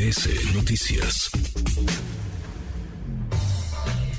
MBS 0.00 0.54
Noticias. 0.54 1.30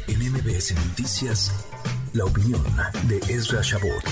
En 0.07 0.31
MBS 0.31 0.75
Noticias, 0.75 1.65
la 2.13 2.25
opinión 2.25 2.63
de 3.07 3.17
Ezra 3.33 3.63
Shabot. 3.63 4.03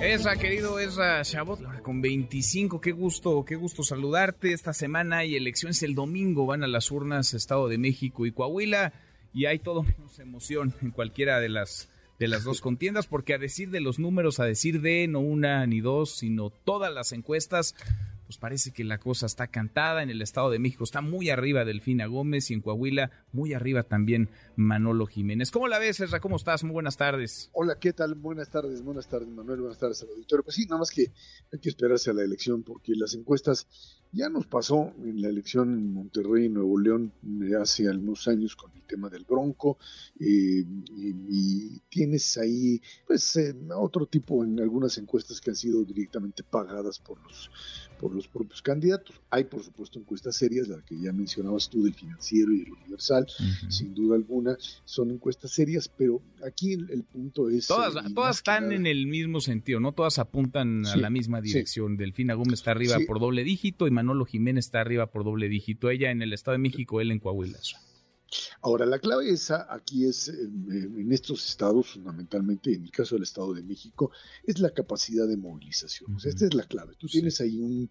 Ezra, 0.00 0.34
querido 0.34 0.80
Ezra 0.80 1.22
Shabot, 1.22 1.60
con 1.82 2.02
25, 2.02 2.80
qué 2.80 2.90
gusto, 2.90 3.44
qué 3.44 3.54
gusto 3.54 3.84
saludarte. 3.84 4.52
Esta 4.52 4.72
semana 4.72 5.18
hay 5.18 5.36
elecciones 5.36 5.80
el 5.84 5.94
domingo, 5.94 6.44
van 6.44 6.64
a 6.64 6.66
las 6.66 6.90
urnas 6.90 7.34
Estado 7.34 7.68
de 7.68 7.78
México 7.78 8.26
y 8.26 8.32
Coahuila 8.32 8.92
y 9.32 9.46
hay 9.46 9.60
todo 9.60 9.84
menos 9.84 10.18
emoción 10.18 10.74
en 10.82 10.90
cualquiera 10.90 11.38
de 11.38 11.50
las 11.50 11.88
de 12.18 12.26
las 12.26 12.42
dos 12.42 12.60
contiendas, 12.60 13.06
porque 13.06 13.32
a 13.32 13.38
decir 13.38 13.70
de 13.70 13.80
los 13.80 14.00
números, 14.00 14.40
a 14.40 14.44
decir 14.44 14.80
de 14.80 15.06
no 15.06 15.20
una 15.20 15.64
ni 15.68 15.80
dos, 15.80 16.16
sino 16.16 16.50
todas 16.50 16.92
las 16.92 17.12
encuestas, 17.12 17.76
pues 18.28 18.36
parece 18.36 18.72
que 18.72 18.84
la 18.84 18.98
cosa 18.98 19.24
está 19.24 19.46
cantada. 19.46 20.02
En 20.02 20.10
el 20.10 20.20
Estado 20.20 20.50
de 20.50 20.58
México 20.58 20.84
está 20.84 21.00
muy 21.00 21.30
arriba 21.30 21.64
Delfina 21.64 22.04
Gómez 22.04 22.50
y 22.50 22.54
en 22.54 22.60
Coahuila 22.60 23.10
muy 23.32 23.54
arriba 23.54 23.84
también 23.84 24.28
Manolo 24.54 25.06
Jiménez. 25.06 25.50
¿Cómo 25.50 25.66
la 25.66 25.78
ves, 25.78 25.98
Ezra? 26.00 26.20
¿Cómo 26.20 26.36
estás? 26.36 26.62
Muy 26.62 26.74
buenas 26.74 26.98
tardes. 26.98 27.48
Hola, 27.54 27.78
¿qué 27.80 27.94
tal? 27.94 28.16
Buenas 28.16 28.50
tardes, 28.50 28.82
buenas 28.82 29.08
tardes, 29.08 29.28
Manuel. 29.28 29.60
Buenas 29.60 29.78
tardes 29.78 30.02
al 30.02 30.10
auditorio. 30.10 30.44
Pues 30.44 30.56
sí, 30.56 30.66
nada 30.66 30.76
más 30.76 30.90
que 30.90 31.10
hay 31.50 31.58
que 31.58 31.70
esperarse 31.70 32.10
a 32.10 32.12
la 32.12 32.22
elección 32.22 32.62
porque 32.64 32.92
las 32.94 33.14
encuestas 33.14 33.66
ya 34.12 34.28
nos 34.28 34.46
pasó 34.46 34.92
en 35.02 35.20
la 35.20 35.28
elección 35.28 35.72
en 35.72 35.92
Monterrey, 35.92 36.48
Nuevo 36.48 36.78
León, 36.78 37.12
hace 37.60 37.88
algunos 37.88 38.26
años 38.28 38.56
con 38.56 38.70
el 38.74 38.82
tema 38.82 39.08
del 39.10 39.24
Bronco 39.24 39.78
eh, 40.18 40.64
y, 40.96 41.78
tienes 41.90 42.36
ahí 42.38 42.80
pues 43.06 43.36
eh, 43.36 43.54
otro 43.74 44.06
tipo 44.06 44.44
en 44.44 44.60
algunas 44.60 44.98
encuestas 44.98 45.40
que 45.40 45.50
han 45.50 45.56
sido 45.56 45.84
directamente 45.84 46.42
pagadas 46.42 46.98
por 46.98 47.20
los 47.22 47.50
por 47.98 48.14
los 48.14 48.28
propios 48.28 48.62
candidatos. 48.62 49.20
Hay, 49.30 49.44
por 49.44 49.62
supuesto, 49.62 49.98
encuestas 49.98 50.36
serias, 50.36 50.68
la 50.68 50.80
que 50.82 50.98
ya 50.98 51.12
mencionabas 51.12 51.68
tú 51.68 51.82
del 51.82 51.94
financiero 51.94 52.52
y 52.52 52.60
del 52.60 52.72
universal, 52.72 53.26
sin 53.68 53.94
duda 53.94 54.16
alguna, 54.16 54.56
son 54.84 55.10
encuestas 55.10 55.50
serias, 55.50 55.88
pero 55.88 56.22
aquí 56.46 56.72
el, 56.72 57.04
punto 57.04 57.48
es... 57.48 57.66
Todas, 57.66 57.94
todas 58.14 58.36
están 58.36 58.72
en 58.72 58.86
el 58.86 59.06
mismo 59.06 59.40
sentido, 59.40 59.80
¿no? 59.80 59.92
Todas 59.92 60.18
apuntan 60.18 60.86
a 60.86 60.96
la 60.96 61.10
misma 61.10 61.40
dirección. 61.40 61.96
Delfina 61.96 62.34
Gómez 62.34 62.60
está 62.60 62.70
arriba 62.70 62.98
por 63.06 63.20
doble 63.20 63.44
dígito 63.44 63.86
y 63.86 63.90
Manolo 63.90 64.24
Jiménez 64.24 64.66
está 64.66 64.80
arriba 64.80 65.10
por 65.10 65.24
doble 65.24 65.48
dígito. 65.48 65.90
Ella 65.90 66.10
en 66.10 66.22
el 66.22 66.32
Estado 66.32 66.52
de 66.52 66.58
México, 66.58 67.00
él 67.00 67.10
en 67.10 67.18
Coahuila. 67.18 67.58
Ahora, 68.60 68.84
la 68.86 68.98
clave 68.98 69.30
esa 69.30 69.66
aquí 69.72 70.04
es, 70.04 70.28
en 70.28 71.12
estos 71.12 71.48
estados, 71.48 71.88
fundamentalmente, 71.88 72.74
en 72.74 72.84
el 72.84 72.90
caso 72.90 73.14
del 73.14 73.22
Estado 73.22 73.54
de 73.54 73.62
México, 73.62 74.10
es 74.44 74.58
la 74.58 74.70
capacidad 74.70 75.26
de 75.26 75.36
movilización. 75.36 76.16
esta 76.24 76.46
es 76.46 76.54
la 76.54 76.64
clave. 76.64 76.94
Tú 76.98 77.06
tienes 77.06 77.40
ahí 77.40 77.58
un, 77.58 77.88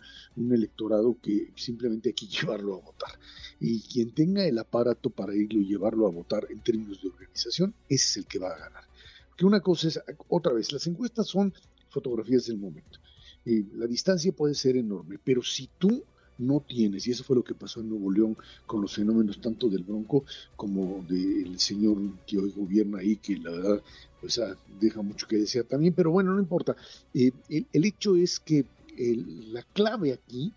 electorado 0.52 1.18
que 1.22 1.54
simplemente 1.56 2.10
hay 2.10 2.14
que 2.14 2.28
llevarlo 2.28 2.76
a 2.76 2.80
votar. 2.80 3.20
Y 3.60 3.82
quien 3.82 4.14
tenga 4.14 4.46
el 4.46 4.58
aparato 4.60 5.10
para 5.10 5.36
irlo 5.36 5.60
y 5.60 5.68
llevarlo 5.68 6.08
a 6.08 6.12
votar 6.12 6.48
en 6.50 6.60
términos 6.62 7.02
de 7.02 7.10
organización, 7.10 7.74
ese 7.90 8.10
es 8.10 8.18
el 8.18 8.26
que 8.26 8.40
va 8.40 8.50
a 8.50 8.60
ganar. 8.60 8.84
Porque 9.30 9.46
una 9.46 9.62
cosa 9.62 9.88
es, 9.88 10.00
otra 10.28 10.54
vez, 10.54 10.72
las 10.72 10.86
encuestas 10.88 11.28
son 11.28 11.54
fotografías 11.90 12.46
del 12.46 12.58
momento. 12.58 13.00
y 13.46 13.64
la 13.78 13.88
distancia 13.88 14.34
puede 14.34 14.54
ser 14.54 14.76
enorme, 14.76 15.18
pero 15.24 15.42
si 15.42 15.70
tú 15.78 16.04
no 16.38 16.64
tienes, 16.68 17.08
y 17.08 17.12
eso 17.12 17.24
fue 17.24 17.36
lo 17.36 17.44
que 17.44 17.54
pasó 17.54 17.80
en 17.80 17.90
Nuevo 17.90 18.12
León 18.12 18.38
con 18.66 18.82
los 18.82 18.96
fenómenos 18.96 19.42
tanto 19.42 19.70
del 19.70 19.84
Bronco 19.84 20.24
como 20.56 21.04
del 21.08 21.60
señor 21.60 21.98
que 22.26 22.38
hoy 22.38 22.52
gobierna 22.56 23.00
ahí, 23.00 23.18
que 23.18 23.38
la 23.38 23.52
verdad 23.52 23.82
pues, 24.22 24.40
ah, 24.40 24.58
deja 24.80 25.02
mucho 25.02 25.28
que 25.28 25.38
desear 25.38 25.66
también, 25.66 25.94
pero 25.94 26.12
bueno, 26.12 26.34
no 26.34 26.40
importa. 26.40 26.76
Eh, 27.14 27.32
el, 27.50 27.86
hecho 27.86 28.16
es 28.16 28.40
que 28.40 28.66
la 28.98 29.64
clave 29.74 30.12
aquí 30.12 30.52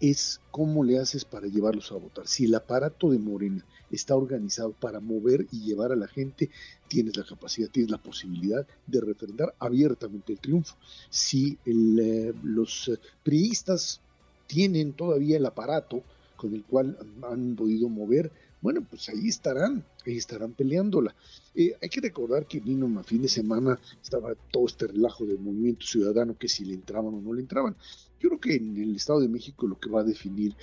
es 0.00 0.40
cómo 0.50 0.84
le 0.84 0.98
haces 0.98 1.24
para 1.24 1.46
llevarlos 1.46 1.92
a 1.92 1.96
votar. 1.96 2.26
Si 2.26 2.44
el 2.44 2.54
aparato 2.54 3.10
de 3.10 3.18
Morena 3.18 3.64
está 3.90 4.16
organizado 4.16 4.72
para 4.72 5.00
mover 5.00 5.46
y 5.52 5.60
llevar 5.60 5.92
a 5.92 5.96
la 5.96 6.08
gente, 6.08 6.50
tienes 6.88 7.16
la 7.16 7.24
capacidad, 7.24 7.70
tienes 7.70 7.90
la 7.90 8.02
posibilidad 8.02 8.66
de 8.86 9.00
refrendar 9.00 9.54
abiertamente 9.58 10.32
el 10.32 10.40
triunfo. 10.40 10.76
Si 11.08 11.58
eh, 11.64 12.34
los 12.42 12.88
eh, 12.88 12.98
priistas 13.22 14.00
tienen 14.46 14.92
todavía 14.92 15.36
el 15.36 15.46
aparato 15.46 16.02
con 16.36 16.54
el 16.54 16.64
cual 16.64 16.98
han 17.22 17.56
podido 17.56 17.88
mover, 17.88 18.30
bueno, 18.60 18.84
pues 18.88 19.08
ahí 19.08 19.28
estarán, 19.28 19.84
ahí 20.06 20.16
estarán 20.16 20.52
peleándola. 20.52 21.14
Eh, 21.56 21.74
hay 21.80 21.88
que 21.88 22.02
recordar 22.02 22.46
que 22.46 22.60
vino 22.60 23.00
a 23.00 23.02
fin 23.02 23.22
de 23.22 23.28
semana, 23.28 23.78
estaba 24.02 24.34
todo 24.52 24.66
este 24.66 24.88
relajo 24.88 25.24
del 25.24 25.38
movimiento 25.38 25.86
ciudadano, 25.86 26.36
que 26.38 26.48
si 26.48 26.66
le 26.66 26.74
entraban 26.74 27.14
o 27.14 27.20
no 27.20 27.32
le 27.32 27.40
entraban. 27.40 27.74
Yo 28.20 28.28
creo 28.28 28.40
que 28.40 28.54
en 28.56 28.76
el 28.76 28.94
Estado 28.94 29.20
de 29.20 29.28
México 29.28 29.66
lo 29.66 29.78
que 29.78 29.88
va 29.88 30.00
a 30.00 30.04
definir 30.04 30.54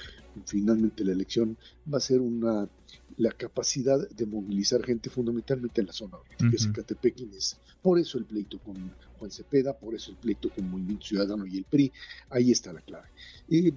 finalmente 0.46 1.04
la 1.04 1.12
elección 1.12 1.58
va 1.92 1.98
a 1.98 2.02
ser 2.02 2.22
una 2.22 2.68
la 3.18 3.32
capacidad 3.32 4.10
de 4.10 4.26
movilizar 4.26 4.84
gente 4.84 5.10
fundamentalmente 5.10 5.82
en 5.82 5.88
la 5.88 5.94
zona 5.94 6.18
que 6.38 6.56
es 6.56 7.58
Por 7.82 8.00
eso 8.00 8.18
el 8.18 8.26
pleito 8.26 8.60
con 8.60 8.92
Juan 9.20 9.32
Cepeda, 9.32 9.78
por 9.78 9.94
eso 9.94 10.12
el 10.12 10.18
pleito 10.18 10.50
con 10.50 10.70
Movimiento 10.70 11.06
Ciudadano 11.06 11.46
y 11.46 11.58
el 11.58 11.64
PRI, 11.64 11.92
ahí 12.30 12.52
está 12.52 12.74
la 12.74 12.82
clave. 12.82 13.08
Eh, 13.50 13.72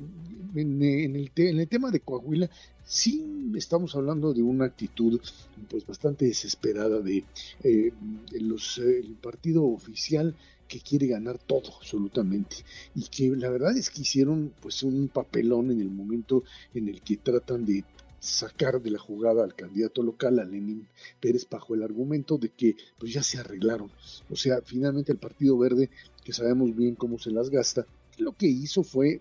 en, 0.54 0.82
el 0.82 1.30
en, 1.36 1.60
el 1.60 1.68
tema 1.68 1.90
de 1.90 2.00
Coahuila, 2.00 2.48
sí 2.84 3.52
estamos 3.56 3.94
hablando 3.94 4.32
de 4.32 4.42
una 4.42 4.64
actitud 4.64 5.20
pues 5.68 5.86
bastante 5.86 6.24
desesperada 6.24 7.00
de 7.06 7.24
eh, 7.62 7.92
los, 8.32 8.78
el 8.78 9.14
partido 9.14 9.64
oficial 9.64 10.36
que 10.68 10.80
quiere 10.80 11.06
ganar 11.06 11.38
todo 11.38 11.74
absolutamente 11.76 12.56
y 12.94 13.04
que 13.04 13.34
la 13.36 13.48
verdad 13.48 13.76
es 13.76 13.88
que 13.88 14.02
hicieron 14.02 14.52
pues 14.60 14.82
un 14.82 15.08
papelón 15.08 15.70
en 15.70 15.80
el 15.80 15.90
momento 15.90 16.42
en 16.74 16.88
el 16.88 17.00
que 17.02 17.16
tratan 17.16 17.64
de 17.64 17.84
sacar 18.18 18.82
de 18.82 18.90
la 18.90 18.98
jugada 18.98 19.44
al 19.44 19.54
candidato 19.54 20.02
local, 20.02 20.38
a 20.38 20.44
Lenin 20.44 20.88
Pérez, 21.20 21.46
bajo 21.48 21.74
el 21.74 21.82
argumento 21.82 22.38
de 22.38 22.48
que 22.48 22.76
pues 22.98 23.12
ya 23.12 23.22
se 23.22 23.38
arreglaron. 23.38 23.90
O 24.30 24.36
sea, 24.36 24.60
finalmente 24.62 25.12
el 25.12 25.18
Partido 25.18 25.56
Verde, 25.56 25.90
que 26.24 26.32
sabemos 26.32 26.74
bien 26.74 26.94
cómo 26.94 27.18
se 27.18 27.30
las 27.30 27.50
gasta, 27.50 27.86
lo 28.18 28.32
que 28.32 28.46
hizo 28.46 28.82
fue 28.82 29.20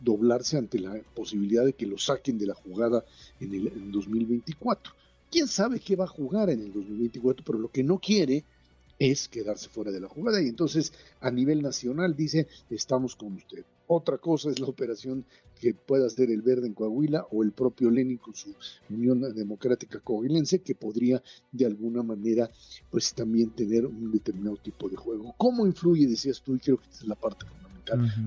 doblarse 0.00 0.56
ante 0.56 0.78
la 0.78 1.00
posibilidad 1.14 1.64
de 1.64 1.72
que 1.72 1.86
lo 1.86 1.98
saquen 1.98 2.38
de 2.38 2.46
la 2.46 2.54
jugada 2.54 3.04
en 3.40 3.54
el 3.54 3.90
2024. 3.90 4.94
¿Quién 5.30 5.46
sabe 5.46 5.78
qué 5.80 5.94
va 5.94 6.04
a 6.04 6.08
jugar 6.08 6.48
en 6.50 6.60
el 6.60 6.72
2024? 6.72 7.44
Pero 7.44 7.58
lo 7.58 7.70
que 7.70 7.82
no 7.82 7.98
quiere 7.98 8.44
es 8.98 9.28
quedarse 9.28 9.68
fuera 9.68 9.92
de 9.92 10.00
la 10.00 10.08
jugada 10.08 10.42
y 10.42 10.48
entonces 10.48 10.92
a 11.20 11.30
nivel 11.30 11.62
nacional 11.62 12.16
dice 12.16 12.48
estamos 12.70 13.14
con 13.14 13.34
usted. 13.34 13.64
Otra 13.86 14.18
cosa 14.18 14.50
es 14.50 14.58
la 14.58 14.66
operación 14.66 15.24
que 15.60 15.74
pueda 15.74 16.06
hacer 16.06 16.30
el 16.30 16.42
Verde 16.42 16.66
en 16.66 16.74
Coahuila 16.74 17.26
o 17.30 17.42
el 17.42 17.52
propio 17.52 17.90
Lenin 17.90 18.18
con 18.18 18.34
su 18.34 18.54
Unión 18.90 19.20
Democrática 19.34 20.00
Coahuilense 20.00 20.60
que 20.60 20.74
podría 20.74 21.22
de 21.52 21.66
alguna 21.66 22.02
manera 22.02 22.50
pues 22.90 23.14
también 23.14 23.50
tener 23.50 23.86
un 23.86 24.10
determinado 24.10 24.56
tipo 24.56 24.88
de 24.88 24.96
juego. 24.96 25.34
¿Cómo 25.38 25.66
influye, 25.66 26.06
decías 26.06 26.42
tú, 26.42 26.54
y 26.54 26.58
creo 26.58 26.78
que 26.78 26.84
esta 26.84 27.02
es 27.02 27.06
la 27.06 27.14
parte 27.14 27.46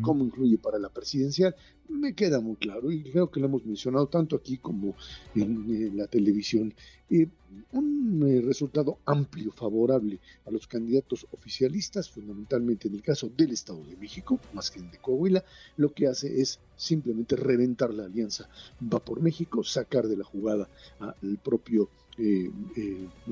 cómo 0.02 0.24
influye 0.24 0.58
para 0.58 0.80
la 0.80 0.90
presidencial? 0.90 1.56
me 1.92 2.14
queda 2.14 2.40
muy 2.40 2.56
claro 2.56 2.92
y 2.92 3.04
creo 3.04 3.30
que 3.30 3.40
lo 3.40 3.48
hemos 3.48 3.66
mencionado 3.66 4.08
tanto 4.08 4.36
aquí 4.36 4.58
como 4.58 4.96
en, 5.36 5.96
la 5.98 6.08
televisión. 6.08 6.74
Eh, 7.10 7.28
un 7.74 8.24
eh, 8.26 8.42
resultado 8.42 9.00
amplio, 9.06 9.52
favorable 9.52 10.20
a 10.46 10.52
los 10.52 10.68
candidatos 10.68 11.28
oficialistas, 11.32 12.10
fundamentalmente 12.10 12.88
en 12.88 12.96
el 12.96 13.02
caso 13.02 13.30
del 13.36 13.52
Estado 13.52 13.84
de 13.84 13.98
México, 13.98 14.40
más 14.54 14.72
que 14.72 14.80
en 14.80 14.90
de 14.90 14.98
Coahuila, 15.00 15.44
lo 15.78 15.94
que 15.94 16.08
hace 16.08 16.42
es 16.42 16.60
simplemente 16.78 17.36
reventar 17.36 17.94
la 17.94 18.06
alianza 18.06 18.50
Va 18.82 19.00
por 19.00 19.22
México, 19.22 19.64
sacar 19.64 20.08
de 20.08 20.18
la 20.18 20.24
jugada 20.24 20.70
al 21.00 21.38
propio 21.44 21.90
eh, 22.18 22.50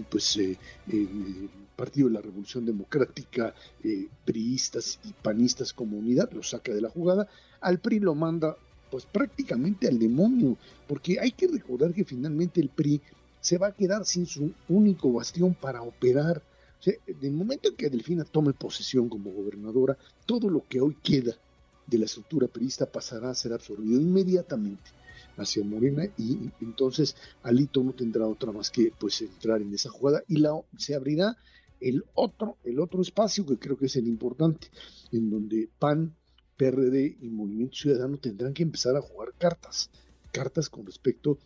pues, 0.10 0.40
Partido 1.80 2.10
de 2.10 2.16
la 2.16 2.22
Revolución 2.22 2.66
Democrática, 2.66 3.56
priistas 4.26 5.00
y 5.06 5.14
panistas 5.14 5.72
como 5.72 5.98
unidad, 5.98 6.30
lo 6.34 6.44
saca 6.44 6.74
de 6.74 6.82
la 6.82 6.90
jugada 6.90 7.30
al 7.62 7.80
PRI 7.80 8.00
lo 8.00 8.16
manda 8.16 8.58
pues 8.92 9.06
prácticamente 9.06 9.88
al 9.88 10.00
demonio, 10.00 10.58
porque 10.88 11.20
hay 11.20 11.32
que 11.32 11.48
recordar 11.48 11.94
que 11.94 12.04
finalmente 12.04 12.60
el 12.60 12.70
PRI 12.70 13.02
se 13.40 13.58
va 13.58 13.68
a 13.68 13.76
quedar 13.76 14.06
sin 14.06 14.26
su 14.26 14.52
único 14.68 15.14
bastión 15.14 15.54
para 15.54 15.82
operar. 15.82 16.42
O 16.80 16.84
sea, 16.84 16.96
en 17.06 17.18
el 17.22 17.32
momento 17.32 17.70
en 17.70 17.76
que 17.76 17.90
Delfina 17.90 18.24
tome 18.24 18.54
posesión 18.54 19.08
como 19.08 19.32
gobernadora, 19.32 19.98
todo 20.26 20.50
lo 20.50 20.66
que 20.68 20.82
hoy 20.82 20.98
queda 21.04 21.34
de 21.86 21.98
la 21.98 22.06
estructura 22.06 22.48
priista 22.48 22.86
pasará 22.86 23.30
a 23.30 23.36
ser 23.36 23.54
absorbido 23.54 24.02
inmediatamente 24.02 24.92
hacia 25.38 25.64
Morena 25.64 26.06
y 26.18 26.52
entonces 26.62 27.16
Alito 27.44 27.84
no 27.84 27.94
tendrá 27.94 28.26
otra 28.28 28.52
más 28.52 28.70
que 28.70 28.92
pues 28.98 29.22
entrar 29.22 29.62
en 29.62 29.74
esa 29.74 29.90
jugada 29.90 30.24
y 30.28 30.38
la, 30.38 30.60
se 30.78 30.96
abrirá 30.96 31.38
el 31.80 32.06
otro, 32.14 32.58
el 32.64 32.80
otro 32.80 33.02
espacio 33.02 33.46
que 33.46 33.58
creo 33.58 33.78
que 33.78 33.88
es 33.88 33.96
el 33.96 34.08
importante, 34.08 34.68
en 35.12 35.30
donde 35.30 35.70
PAN, 35.80 36.16
PRD 36.58 37.18
y 37.22 37.30
Movimiento 37.30 37.76
Ciudadano 37.76 38.18
tendrán 38.18 38.54
que 38.54 38.64
empezar 38.64 38.96
a 38.96 39.02
jugar 39.02 39.34
cartas, 39.38 39.90
cartas 40.32 40.70
con 40.70 40.86
respecto 40.86 41.38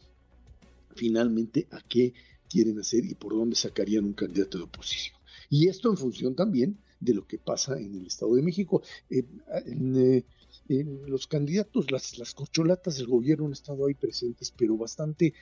finalmente 0.96 1.68
a 1.72 1.82
qué 1.82 2.14
quieren 2.50 2.80
hacer 2.80 3.06
y 3.06 3.16
por 3.16 3.34
dónde 3.34 3.56
sacarían 3.56 4.06
un 4.06 4.14
candidato 4.14 4.58
de 4.58 4.64
oposición. 4.66 5.18
Y 5.50 5.68
esto 5.68 5.90
en 5.90 5.98
función 5.98 6.36
también 6.36 6.78
de 7.00 7.14
lo 7.14 7.28
que 7.28 7.38
pasa 7.38 7.80
en 7.80 7.96
el 7.96 8.08
Estado 8.08 8.36
de 8.36 8.42
México. 8.42 8.82
Eh, 9.10 9.26
en, 9.76 10.24
los 11.08 11.28
candidatos, 11.28 11.92
las, 11.92 12.18
las 12.18 12.34
corcholatas 12.34 12.98
del 12.98 13.08
gobierno 13.08 13.48
han 13.48 13.52
estado 13.52 13.86
ahí 13.86 13.96
presentes, 13.96 14.54
pero 14.56 14.78
bastante, 14.78 15.34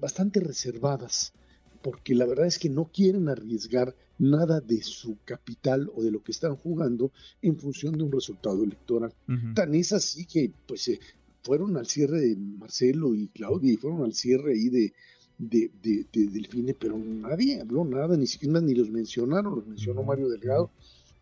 bastante 0.00 0.38
reservadas 0.38 1.32
porque 1.82 2.14
la 2.14 2.26
verdad 2.26 2.46
es 2.46 2.58
que 2.58 2.70
no 2.70 2.90
quieren 2.92 3.28
arriesgar 3.28 3.94
nada 4.18 4.60
de 4.60 4.82
su 4.82 5.18
capital 5.24 5.90
o 5.94 6.02
de 6.02 6.10
lo 6.10 6.22
que 6.22 6.32
están 6.32 6.56
jugando 6.56 7.10
en 7.42 7.58
función 7.58 7.96
de 7.96 8.04
un 8.04 8.12
resultado 8.12 8.62
electoral. 8.62 9.12
Tan 9.54 9.74
es 9.74 9.92
así 9.92 10.24
que 10.26 10.52
pues 10.66 10.88
eh, 10.88 11.00
fueron 11.42 11.76
al 11.76 11.86
cierre 11.86 12.20
de 12.20 12.36
Marcelo 12.36 13.14
y 13.14 13.28
Claudia 13.28 13.72
y 13.72 13.76
fueron 13.76 14.02
al 14.04 14.14
cierre 14.14 14.52
ahí 14.52 14.68
de, 14.68 14.92
de, 15.38 15.70
de, 15.82 16.06
Delfine, 16.12 16.74
pero 16.74 16.96
nadie 16.96 17.60
habló 17.60 17.84
nada, 17.84 18.16
ni 18.16 18.26
siquiera 18.26 18.60
ni 18.60 18.74
los 18.74 18.90
mencionaron, 18.90 19.56
los 19.56 19.66
mencionó 19.66 20.04
Mario 20.04 20.28
Delgado, 20.28 20.70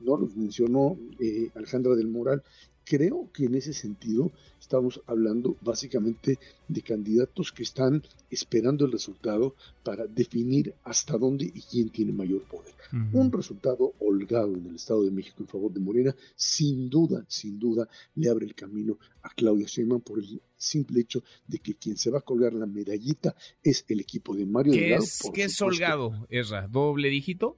no 0.01 0.17
los 0.17 0.37
mencionó 0.37 0.99
eh, 1.21 1.51
Alejandra 1.55 1.95
del 1.95 2.09
Moral, 2.09 2.43
creo 2.85 3.31
que 3.33 3.45
en 3.45 3.55
ese 3.55 3.73
sentido 3.73 4.33
estamos 4.61 5.01
hablando 5.07 5.57
básicamente 5.61 6.39
de 6.69 6.83
candidatos 6.83 7.53
que 7.53 7.63
están 7.63 8.03
esperando 8.31 8.85
el 8.85 8.93
resultado 8.93 9.55
para 9.83 10.07
definir 10.07 10.75
hasta 10.85 11.19
dónde 11.19 11.45
y 11.45 11.61
quién 11.63 11.91
tiene 11.91 12.13
mayor 12.13 12.43
poder. 12.43 12.75
Un 13.13 13.31
resultado 13.31 13.95
holgado 14.01 14.53
en 14.53 14.67
el 14.67 14.75
Estado 14.75 15.05
de 15.05 15.13
México 15.13 15.37
en 15.41 15.47
favor 15.47 15.73
de 15.73 15.79
Morena, 15.79 16.15
sin 16.35 16.91
duda, 16.91 17.25
sin 17.29 17.59
duda, 17.59 17.89
le 18.17 18.29
abre 18.29 18.47
el 18.47 18.55
camino 18.57 18.99
a 19.23 19.29
Claudia 19.31 19.67
Sheinbaum 19.67 20.01
por 20.01 20.19
el 20.19 20.41
simple 20.57 21.01
hecho 21.01 21.23
de 21.47 21.59
que 21.61 21.75
quien 21.75 21.97
se 21.97 22.11
va 22.11 22.19
a 22.19 22.23
colgar 22.23 22.53
la 22.53 22.67
medallita 22.67 23.37
es 23.63 23.85
el 23.89 24.01
equipo 24.01 24.35
de 24.35 24.45
Mario 24.45 24.73
¿Qué 24.73 24.81
Delgado. 24.81 25.05
Es, 25.05 25.23
¿Qué 25.33 25.45
es 25.45 25.61
holgado, 25.63 26.27
Esra? 26.31 26.67
¿Doble 26.67 27.11
dígito? 27.11 27.57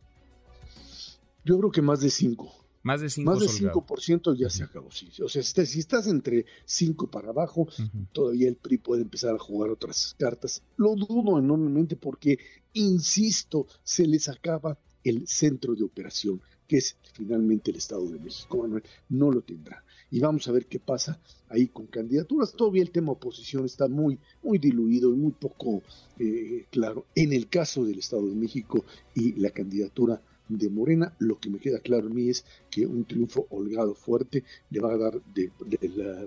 Yo 1.45 1.59
creo 1.59 1.71
que 1.71 1.83
más 1.83 2.01
de 2.01 2.11
cinco. 2.11 2.62
Más 2.83 3.01
de 3.01 3.07
5%. 3.07 3.25
Más 3.25 3.41
de 3.41 3.47
5% 3.47 4.37
ya 4.37 4.51
se 4.51 4.65
acabó. 4.65 4.91
Sí. 4.91 5.09
O 5.23 5.29
sea, 5.29 5.43
si 5.43 5.79
estás 5.79 6.07
entre 6.07 6.47
5 6.65 7.11
para 7.11 7.31
abajo, 7.31 7.69
todavía 8.13 8.49
el 8.49 8.57
PRI 8.57 8.79
puede 8.79 9.03
empezar 9.03 9.35
a 9.35 9.39
jugar 9.39 9.71
otras 9.71 10.15
cartas. 10.19 10.63
Lo 10.77 10.97
dudo 10.97 11.39
enormemente 11.39 11.97
porque, 11.97 12.39
insisto, 12.73 13.67
se 13.85 14.07
les 14.07 14.29
acaba 14.29 14.79
el 15.05 15.27
centro 15.27 15.75
de 15.75 15.85
operación, 15.85 16.41
que 16.67 16.79
es 16.79 16.97
finalmente 17.13 17.71
el 17.71 17.77
Estado 17.77 18.09
de 18.09 18.19
México. 18.19 18.59
Manuel, 18.59 18.83
no 19.09 19.31
lo 19.31 19.43
tendrá. 19.43 19.85
Y 20.11 20.21
vamos 20.21 20.47
a 20.49 20.53
ver 20.53 20.67
qué 20.67 20.79
pasa 20.79 21.21
ahí 21.49 21.69
con 21.69 21.87
candidaturas. 21.87 22.53
Todavía 22.53 22.83
el 22.83 22.91
tema 22.91 23.13
oposición 23.13 23.65
está 23.65 23.89
muy, 23.89 24.19
muy 24.43 24.59
diluido 24.59 25.13
y 25.13 25.17
muy 25.17 25.33
poco 25.33 25.83
eh, 26.19 26.67
claro. 26.71 27.07
En 27.15 27.33
el 27.33 27.49
caso 27.49 27.85
del 27.85 27.99
Estado 27.99 28.27
de 28.27 28.35
México 28.35 28.85
y 29.15 29.33
la 29.41 29.51
candidatura 29.51 30.21
de 30.49 30.69
Morena. 30.71 31.15
Lo 31.19 31.39
que 31.39 31.51
me 31.51 31.59
queda 31.59 31.81
claro 31.81 32.09
a 32.09 32.11
mí 32.11 32.29
es 32.29 32.45
que 32.71 32.87
un 32.87 33.05
triunfo 33.05 33.47
holgado 33.51 33.95
fuerte 33.95 34.45
le 34.71 34.81
va 34.81 34.93
a 34.93 34.99
dar 34.99 35.21
de, 35.35 35.51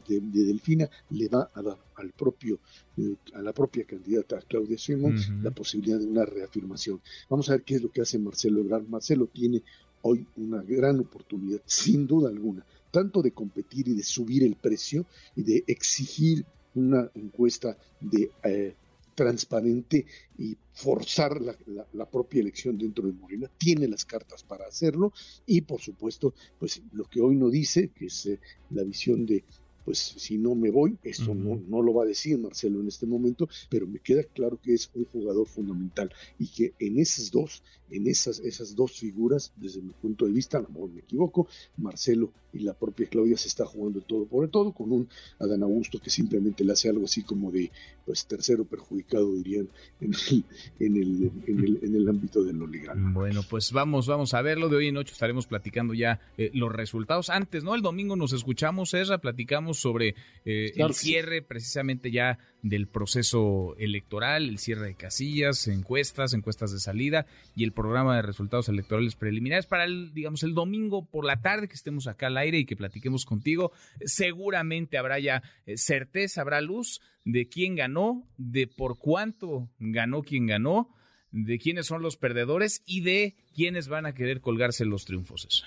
Delfina, 0.07 0.89
le 1.09 1.27
va 1.27 1.49
a 1.53 1.61
dar 1.61 1.77
al 1.95 2.11
propio, 2.11 2.59
eh, 2.97 3.15
a 3.33 3.41
la 3.41 3.53
propia 3.53 3.85
candidata 3.85 4.41
Claudia 4.47 4.77
Sheinbaum 4.77 5.43
la 5.43 5.51
posibilidad 5.51 5.99
de 5.99 6.05
una 6.05 6.25
reafirmación. 6.25 7.01
Vamos 7.29 7.49
a 7.49 7.53
ver 7.53 7.63
qué 7.63 7.75
es 7.75 7.81
lo 7.81 7.91
que 7.91 8.01
hace 8.01 8.19
Marcelo 8.19 8.61
Ebrard. 8.61 8.87
Marcelo 8.87 9.27
tiene 9.27 9.63
hoy 10.01 10.27
una 10.35 10.61
gran 10.61 10.99
oportunidad, 10.99 11.61
sin 11.65 12.05
duda 12.05 12.29
alguna, 12.29 12.65
tanto 12.91 13.21
de 13.21 13.31
competir 13.31 13.87
y 13.87 13.95
de 13.95 14.03
subir 14.03 14.43
el 14.43 14.55
precio 14.55 15.05
y 15.35 15.43
de 15.43 15.63
exigir 15.67 16.45
una 16.75 17.09
encuesta 17.15 17.77
de 17.99 18.29
eh, 18.43 18.75
transparente 19.15 20.05
y 20.37 20.57
forzar 20.73 21.41
la, 21.41 22.09
propia 22.09 22.41
elección 22.41 22.77
dentro 22.77 23.07
de 23.07 23.13
Morena, 23.13 23.49
tiene 23.57 23.87
las 23.87 24.05
cartas 24.05 24.43
para 24.43 24.67
hacerlo 24.67 25.13
y 25.45 25.61
por 25.61 25.81
supuesto, 25.81 26.33
pues 26.59 26.81
lo 26.91 27.05
que 27.05 27.21
hoy 27.21 27.35
no 27.35 27.49
dice, 27.49 27.89
que 27.89 28.05
es 28.07 28.25
eh, 28.27 28.39
la 28.69 28.83
visión 28.83 29.25
de 29.25 29.43
pues 29.85 29.99
si 29.99 30.37
no 30.37 30.55
me 30.55 30.71
voy, 30.71 30.97
eso 31.03 31.35
no, 31.35 31.61
no 31.67 31.81
lo 31.81 31.93
va 31.93 32.03
a 32.03 32.07
decir 32.07 32.37
Marcelo 32.39 32.81
en 32.81 32.87
este 32.87 33.05
momento, 33.05 33.47
pero 33.69 33.87
me 33.87 33.99
queda 33.99 34.23
claro 34.23 34.59
que 34.61 34.73
es 34.73 34.89
un 34.95 35.05
jugador 35.05 35.47
fundamental 35.47 36.11
y 36.39 36.47
que 36.47 36.73
en 36.79 36.99
esas 36.99 37.31
dos, 37.31 37.63
en 37.91 38.07
esas, 38.07 38.39
esas 38.39 38.75
dos 38.75 38.93
figuras, 38.93 39.53
desde 39.55 39.81
mi 39.81 39.91
punto 39.93 40.25
de 40.25 40.31
vista, 40.31 40.57
a 40.57 40.61
lo 40.61 40.69
mejor 40.69 40.89
me 40.89 41.01
equivoco, 41.01 41.47
Marcelo 41.77 42.31
y 42.51 42.59
la 42.59 42.73
propia 42.73 43.07
Claudia 43.07 43.37
se 43.37 43.49
está 43.49 43.65
jugando 43.65 43.99
el 43.99 44.05
todo 44.05 44.25
por 44.25 44.45
el 44.45 44.49
todo, 44.49 44.71
con 44.71 44.91
un 44.91 45.09
Adán 45.39 45.61
Augusto 45.63 45.99
que 45.99 46.09
simplemente 46.09 46.63
le 46.63 46.71
hace 46.71 46.89
algo 46.89 47.05
así 47.05 47.21
como 47.21 47.51
de 47.51 47.69
pues 48.05 48.25
tercero 48.25 48.65
perjudicado, 48.65 49.33
dirían, 49.33 49.67
en 49.99 50.13
el, 50.13 50.43
en 50.79 50.97
el, 50.97 51.31
en 51.47 51.59
el, 51.59 51.79
en 51.83 51.95
el 51.95 52.07
ámbito 52.07 52.43
de 52.43 52.53
lo 52.53 52.65
legal. 52.67 52.97
Bueno, 53.13 53.41
pues 53.49 53.71
vamos, 53.71 54.07
vamos 54.07 54.33
a 54.33 54.41
verlo. 54.41 54.69
De 54.69 54.77
hoy 54.77 54.87
en 54.87 54.97
ocho 54.97 55.11
estaremos 55.11 55.47
platicando 55.47 55.93
ya 55.93 56.21
eh, 56.37 56.51
los 56.53 56.71
resultados. 56.71 57.29
Antes, 57.29 57.63
¿no? 57.63 57.75
El 57.75 57.81
domingo 57.81 58.15
nos 58.15 58.31
escuchamos, 58.31 58.93
Ezra, 58.93 59.17
platicamos 59.17 59.74
sobre 59.75 60.15
eh, 60.45 60.73
el 60.75 60.93
cierre 60.93 61.41
precisamente 61.41 62.11
ya 62.11 62.39
del 62.61 62.87
proceso 62.87 63.75
electoral, 63.77 64.49
el 64.49 64.57
cierre 64.57 64.87
de 64.87 64.95
casillas, 64.95 65.67
encuestas, 65.67 66.33
encuestas 66.33 66.71
de 66.71 66.79
salida 66.79 67.27
y 67.55 67.63
el 67.63 67.71
programa 67.71 68.15
de 68.15 68.23
resultados 68.23 68.69
electorales 68.69 69.15
preliminares 69.15 69.67
para 69.67 69.85
el, 69.85 70.13
digamos, 70.13 70.41
el 70.43 70.55
domingo 70.55 71.05
por 71.05 71.25
la 71.25 71.41
tarde 71.41 71.67
que 71.67 71.75
estemos 71.75 72.07
acá 72.07 72.27
al 72.27 72.37
aire 72.37 72.57
y 72.57 72.65
que 72.65 72.75
platiquemos 72.75 73.25
contigo. 73.25 73.71
Seguramente 74.03 74.97
habrá 74.97 75.19
ya 75.19 75.43
eh, 75.65 75.77
certeza, 75.77 76.41
habrá 76.41 76.61
luz 76.61 77.01
de 77.23 77.47
quién 77.47 77.75
ganó, 77.75 78.27
de 78.37 78.67
por 78.67 78.97
cuánto 78.97 79.69
ganó 79.79 80.23
quien 80.23 80.47
ganó, 80.47 80.89
de 81.31 81.59
quiénes 81.59 81.85
son 81.85 82.01
los 82.01 82.17
perdedores 82.17 82.81
y 82.85 83.01
de 83.01 83.35
quiénes 83.53 83.87
van 83.89 84.05
a 84.05 84.13
querer 84.13 84.41
colgarse 84.41 84.85
los 84.85 85.05
triunfos. 85.05 85.65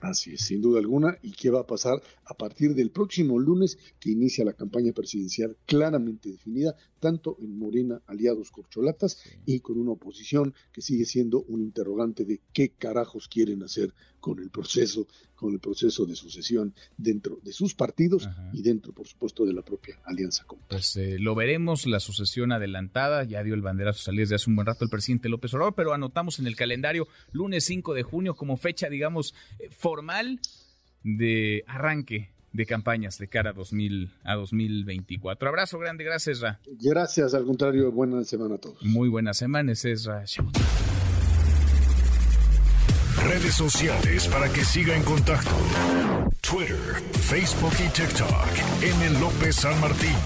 Así 0.00 0.34
es, 0.34 0.42
sin 0.42 0.60
duda 0.60 0.80
alguna. 0.80 1.18
¿Y 1.22 1.32
qué 1.32 1.50
va 1.50 1.60
a 1.60 1.66
pasar 1.66 2.02
a 2.24 2.34
partir 2.34 2.74
del 2.74 2.90
próximo 2.90 3.38
lunes 3.38 3.78
que 4.00 4.10
inicia 4.10 4.44
la 4.44 4.52
campaña 4.52 4.92
presidencial 4.92 5.56
claramente 5.66 6.30
definida, 6.30 6.74
tanto 7.00 7.36
en 7.40 7.58
Morena, 7.58 8.00
aliados 8.06 8.50
corcholatas, 8.50 9.18
y 9.46 9.60
con 9.60 9.78
una 9.78 9.92
oposición 9.92 10.54
que 10.72 10.82
sigue 10.82 11.04
siendo 11.04 11.42
un 11.42 11.60
interrogante 11.60 12.24
de 12.24 12.40
qué 12.52 12.70
carajos 12.70 13.28
quieren 13.28 13.62
hacer 13.62 13.92
con 14.24 14.38
el 14.38 14.48
proceso, 14.48 15.06
con 15.34 15.52
el 15.52 15.60
proceso 15.60 16.06
de 16.06 16.16
sucesión 16.16 16.74
dentro 16.96 17.40
de 17.42 17.52
sus 17.52 17.74
partidos 17.74 18.26
y 18.54 18.62
dentro, 18.62 18.94
por 18.94 19.06
supuesto, 19.06 19.44
de 19.44 19.52
la 19.52 19.60
propia 19.60 20.00
alianza 20.04 20.44
común. 20.44 20.64
Pues 20.70 20.96
eh, 20.96 21.18
lo 21.18 21.34
veremos, 21.34 21.86
la 21.86 22.00
sucesión 22.00 22.50
adelantada, 22.50 23.24
ya 23.24 23.42
dio 23.42 23.52
el 23.52 23.60
banderazo 23.60 23.98
salir 23.98 24.20
desde 24.20 24.36
hace 24.36 24.48
un 24.48 24.56
buen 24.56 24.66
rato 24.66 24.82
el 24.82 24.90
presidente 24.90 25.28
López 25.28 25.52
Obrador, 25.52 25.74
pero 25.74 25.92
anotamos 25.92 26.38
en 26.38 26.46
el 26.46 26.56
calendario 26.56 27.06
lunes 27.32 27.64
5 27.64 27.92
de 27.92 28.02
junio 28.02 28.34
como 28.34 28.56
fecha, 28.56 28.88
digamos, 28.88 29.34
eh, 29.58 29.68
formal 29.94 30.40
de 31.04 31.62
arranque 31.68 32.32
de 32.52 32.66
campañas 32.66 33.16
de 33.18 33.28
cara 33.28 33.50
a, 33.50 33.52
2000, 33.52 34.10
a 34.24 34.34
2024. 34.34 35.48
Abrazo 35.48 35.78
grande, 35.78 36.02
gracias, 36.02 36.40
Ra. 36.40 36.58
Gracias, 36.82 37.32
al 37.34 37.44
contrario, 37.44 37.92
buena 37.92 38.24
semana 38.24 38.56
a 38.56 38.58
todos. 38.58 38.82
Muy 38.82 39.08
buena 39.08 39.34
semana, 39.34 39.70
es 39.70 40.04
Ra. 40.04 40.24
Redes 43.24 43.54
sociales 43.54 44.26
para 44.26 44.52
que 44.52 44.64
siga 44.64 44.96
en 44.96 45.04
contacto: 45.04 45.54
Twitter, 46.40 47.00
Facebook 47.12 47.74
y 47.78 47.88
TikTok. 47.92 48.48
M. 48.82 49.20
López 49.20 49.54
San 49.54 49.80
Martín. 49.80 50.16